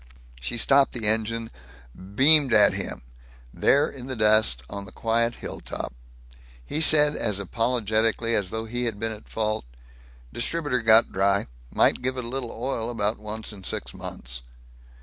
She 0.41 0.57
stopped 0.57 0.93
the 0.93 1.05
engine, 1.05 1.51
beamed 2.15 2.55
at 2.55 2.73
him 2.73 3.03
there 3.53 3.87
in 3.87 4.07
the 4.07 4.15
dust, 4.15 4.63
on 4.67 4.85
the 4.85 4.91
quiet 4.91 5.35
hilltop. 5.35 5.93
He 6.65 6.81
said 6.81 7.15
as 7.15 7.37
apologetically 7.37 8.33
as 8.33 8.49
though 8.49 8.65
he 8.65 8.85
had 8.85 8.99
been 8.99 9.11
at 9.11 9.29
fault, 9.29 9.63
"Distributor 10.33 10.81
got 10.81 11.11
dry. 11.11 11.45
Might 11.69 12.01
give 12.01 12.17
it 12.17 12.25
a 12.25 12.29
little 12.29 12.51
oil 12.51 12.89
about 12.89 13.19
once 13.19 13.53
in 13.53 13.63
six 13.63 13.93
months." 13.93 14.41